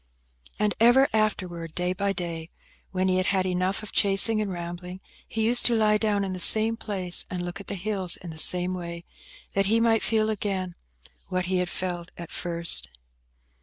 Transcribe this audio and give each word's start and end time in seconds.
And 0.57 0.73
ever 0.79 1.07
afterwards, 1.13 1.73
day 1.75 1.93
by 1.93 2.11
day, 2.11 2.49
when 2.89 3.07
he 3.07 3.17
had 3.17 3.27
had 3.27 3.45
enough 3.45 3.83
of 3.83 3.91
chasing 3.91 4.41
and 4.41 4.49
rambling, 4.51 4.99
he 5.27 5.43
used 5.45 5.63
to 5.67 5.75
lie 5.75 5.99
down 5.99 6.23
in 6.23 6.33
the 6.33 6.39
same 6.39 6.75
place, 6.75 7.23
and 7.29 7.43
look 7.45 7.59
at 7.61 7.67
the 7.67 7.75
hills 7.75 8.17
in 8.17 8.31
the 8.31 8.39
same 8.39 8.73
way, 8.73 9.05
that 9.53 9.67
he 9.67 9.79
might 9.79 10.01
feel 10.01 10.31
again 10.31 10.73
what 11.29 11.45
he 11.45 11.57
had 11.59 11.69
felt 11.69 12.09
at 12.17 12.31
first. 12.31 12.89